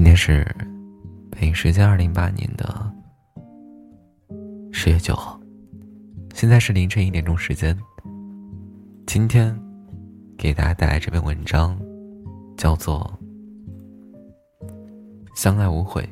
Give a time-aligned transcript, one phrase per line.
[0.00, 0.46] 今天是
[1.30, 2.90] 北京时间二零一八年的
[4.72, 5.38] 十月九号，
[6.32, 7.78] 现在是凌晨一点钟时间。
[9.06, 9.54] 今天
[10.38, 11.78] 给大家带来这篇文章，
[12.56, 13.12] 叫做
[15.34, 16.08] 《相爱无悔，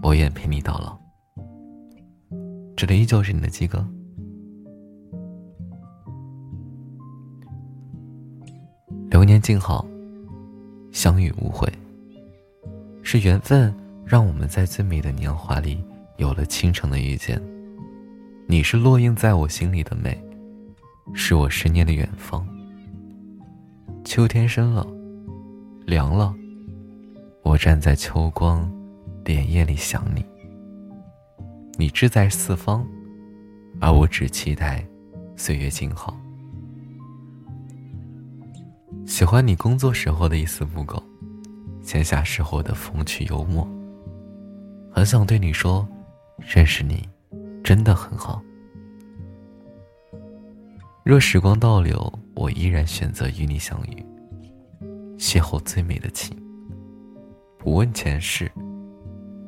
[0.00, 0.96] 我愿陪你到老》。
[2.76, 3.84] 这里依旧是你的鸡哥。
[9.10, 9.84] 流年静好，
[10.92, 11.68] 相遇无悔。
[13.14, 13.70] 是缘分
[14.06, 15.84] 让我们在最美的年华里
[16.16, 17.38] 有了倾城的遇见。
[18.46, 20.18] 你是落印在我心里的美，
[21.12, 22.42] 是我十年的远方。
[24.02, 24.86] 秋天深了，
[25.84, 26.34] 凉了，
[27.42, 28.66] 我站在秋光
[29.26, 30.24] 莲叶里想你。
[31.76, 32.82] 你志在四方，
[33.78, 34.82] 而我只期待
[35.36, 36.18] 岁月静好。
[39.04, 41.02] 喜欢你工作时候的一丝不苟。
[41.92, 43.68] 闲暇时候的风趣幽默，
[44.90, 45.86] 很想对你说，
[46.38, 47.06] 认识你，
[47.62, 48.42] 真的很好。
[51.04, 54.02] 若时光倒流，我依然选择与你相遇，
[55.18, 56.34] 邂逅最美的情。
[57.58, 58.50] 不问前世，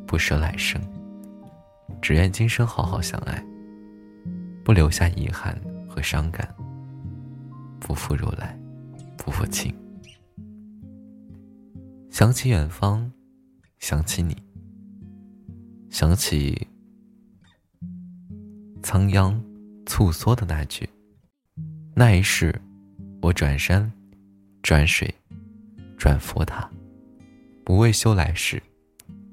[0.07, 0.79] 不舍来生，
[2.03, 3.43] 只愿今生好好相爱，
[4.63, 6.47] 不留下遗憾和伤感。
[7.81, 8.55] 不负如来，
[9.17, 9.75] 不负卿。
[12.15, 13.11] 想起远方，
[13.81, 14.41] 想起你，
[15.91, 16.69] 想起
[18.85, 19.45] 仓央
[19.85, 20.89] 簇缩的那句
[21.93, 22.55] ：“那一世，
[23.21, 23.91] 我转山，
[24.63, 25.13] 转水，
[25.99, 26.71] 转佛塔，
[27.65, 28.63] 不为修来世，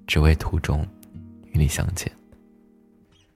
[0.08, 0.84] 只为途中
[1.54, 2.12] 与你相见。”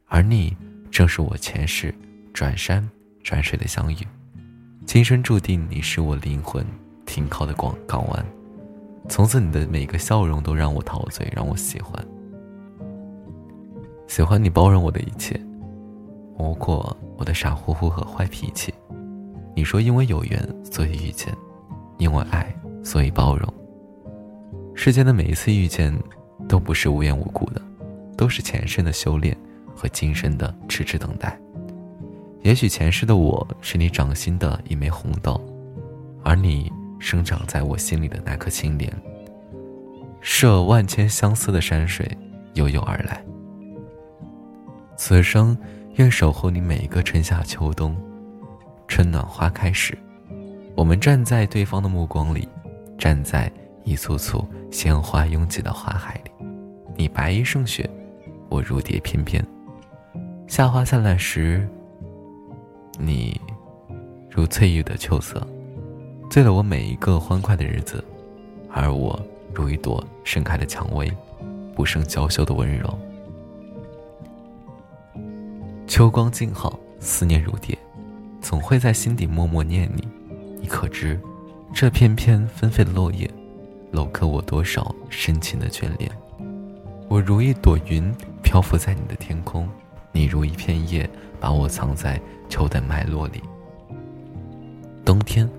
[0.09, 0.57] 而你，
[0.89, 1.93] 正是我前世
[2.33, 2.89] 转山
[3.23, 3.97] 转水的相遇，
[4.87, 6.65] 今生注定你是我灵魂
[7.05, 8.25] 停靠的港港湾。
[9.07, 11.93] 从此，你的每个笑容都让我陶醉，让我喜欢。
[14.07, 15.39] 喜欢你包容我的一切，
[16.37, 18.73] 包括我的傻乎乎和坏脾气。
[19.55, 21.33] 你说，因为有缘，所以遇见；
[21.97, 22.53] 因为爱，
[22.83, 23.53] 所以包容。
[24.73, 25.97] 世间的每一次遇见，
[26.47, 27.61] 都不是无缘无故的，
[28.17, 29.37] 都是前世的修炼
[29.75, 31.39] 和今生的痴痴等待。
[32.41, 35.39] 也许前世的我是你掌心的一枚红豆，
[36.23, 36.71] 而你。
[36.99, 38.91] 生长在我心里的那颗青莲，
[40.21, 42.05] 涉万千相思的山水，
[42.53, 43.23] 悠悠而来。
[44.97, 45.57] 此生
[45.95, 47.95] 愿守候你每一个春夏秋冬，
[48.87, 49.97] 春暖花开时，
[50.75, 52.47] 我们站在对方的目光里，
[52.97, 53.51] 站在
[53.83, 56.31] 一簇簇鲜花拥挤的花海里。
[56.95, 57.89] 你白衣胜雪，
[58.49, 59.45] 我如蝶翩翩。
[60.47, 61.67] 夏花灿烂时，
[62.97, 63.39] 你
[64.29, 65.45] 如翠玉的秋色。
[66.35, 68.03] 醉了我每一个欢快的日子，
[68.69, 69.17] 而我
[69.53, 71.09] 如一朵盛开的蔷薇，
[71.73, 72.99] 不胜娇羞的温柔。
[75.87, 77.77] 秋光静好，思念如蝶，
[78.41, 80.05] 总会在心底默默念你。
[80.59, 81.17] 你可知，
[81.73, 83.31] 这片片纷飞的落叶，
[83.93, 86.11] 镂刻我多少深情的眷恋？
[87.07, 88.13] 我如一朵云，
[88.43, 89.65] 漂浮在你的天空；
[90.11, 91.09] 你如一片叶，
[91.39, 92.19] 把我藏在
[92.49, 93.41] 秋的脉络里。
[95.05, 95.49] 冬天。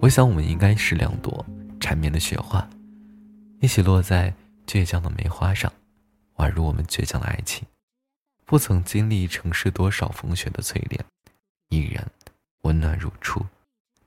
[0.00, 1.44] 我想，我们应该是两朵
[1.80, 2.66] 缠绵的雪花，
[3.60, 4.32] 一起落在
[4.64, 5.72] 倔强的梅花上，
[6.36, 7.66] 宛如我们倔强的爱情，
[8.44, 11.04] 不曾经历城市多少风雪的淬炼，
[11.70, 12.06] 依然
[12.62, 13.44] 温暖如初，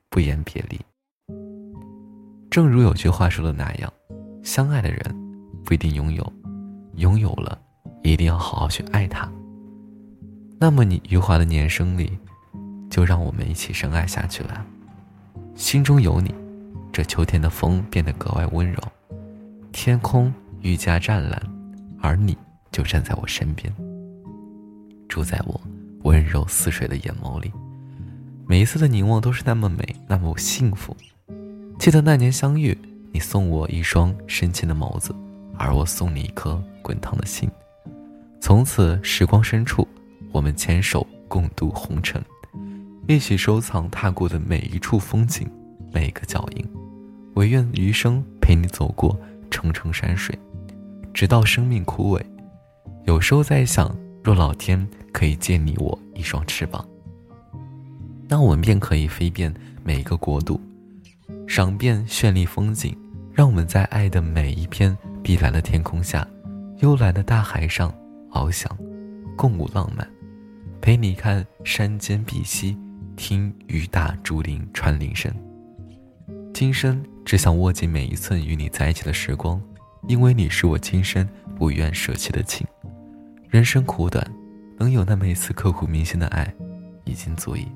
[0.09, 0.79] 不言别离。
[2.49, 3.91] 正如有句话说的那样，
[4.43, 4.99] 相爱的人
[5.65, 6.33] 不一定拥有，
[6.95, 7.61] 拥有了
[8.01, 9.29] 一定要好好去爱他。
[10.57, 12.17] 那么，你余华的年生里，
[12.89, 14.65] 就让我们一起深爱下去了。
[15.55, 16.33] 心中有你，
[16.91, 18.77] 这秋天的风变得格外温柔，
[19.71, 21.41] 天空愈加湛蓝，
[22.01, 22.37] 而你
[22.71, 23.71] 就站在我身边，
[25.07, 25.59] 住在我
[26.03, 27.51] 温柔似水的眼眸里，
[28.47, 30.95] 每一次的凝望都是那么美，那么幸福。
[31.77, 32.77] 记得那年相遇，
[33.11, 35.13] 你送我一双深情的眸子，
[35.57, 37.49] 而我送你一颗滚烫的心。
[38.39, 39.87] 从此时光深处，
[40.31, 42.23] 我们牵手共度红尘。
[43.13, 45.45] 一起收藏踏过的每一处风景，
[45.91, 46.65] 每一个脚印，
[47.33, 49.19] 唯愿余生陪你走过
[49.49, 50.37] 层层山水，
[51.13, 52.21] 直到生命枯萎。
[53.03, 53.93] 有时候在想，
[54.23, 56.87] 若老天可以借你我一双翅膀，
[58.29, 59.53] 那我们便可以飞遍
[59.83, 60.61] 每一个国度，
[61.47, 62.95] 赏遍绚丽风景，
[63.33, 66.25] 让我们在爱的每一片碧蓝的天空下，
[66.77, 67.93] 幽蓝的大海上
[68.31, 68.73] 翱翔，
[69.35, 70.07] 共舞浪漫，
[70.79, 72.77] 陪你看山间碧溪。
[73.21, 75.31] 听雨打竹林穿林声，
[76.55, 79.61] 今生只想握紧每一寸与你在一起的时光，
[80.07, 82.65] 因为你是我今生不愿舍弃的情。
[83.47, 84.27] 人生苦短，
[84.79, 86.51] 能有那么一次刻骨铭心的爱，
[87.05, 87.67] 已经足矣。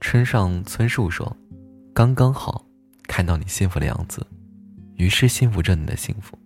[0.00, 1.36] 村上春树说
[1.94, 2.66] ：“刚刚好，
[3.04, 4.26] 看到你幸福的样子，
[4.96, 6.36] 于是幸福着你的幸福。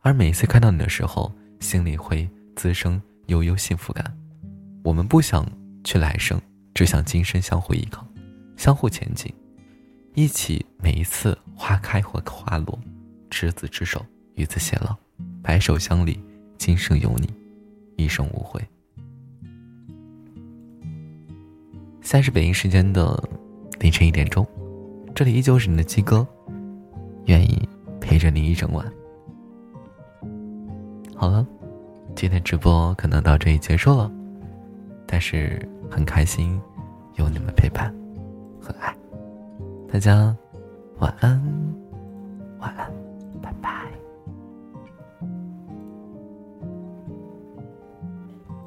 [0.00, 2.26] 而每一次看到你的时候，心里会
[2.56, 4.16] 滋生悠悠幸福感。
[4.84, 5.44] 我们不想
[5.82, 6.38] 去来生，
[6.74, 8.06] 只想今生相互依靠，
[8.54, 9.32] 相互前进，
[10.12, 12.78] 一起每一次花开或花落，
[13.30, 14.04] 执子之手，
[14.34, 14.94] 与子偕老，
[15.42, 16.22] 白首相离，
[16.58, 17.32] 今生有你，
[17.96, 18.60] 一生无悔。”
[22.02, 23.18] 现在是北京时间的
[23.80, 24.46] 凌晨一点钟，
[25.14, 26.26] 这里依旧是你的鸡哥，
[27.24, 27.66] 愿意
[28.02, 28.84] 陪着你一整晚。
[31.16, 31.46] 好了，
[32.14, 34.12] 今天直播可能到这里结束了，
[35.06, 35.60] 但是
[35.90, 36.60] 很开心
[37.14, 37.94] 有你们陪伴
[38.60, 38.94] 和爱，
[39.92, 40.36] 大家
[40.98, 41.73] 晚安。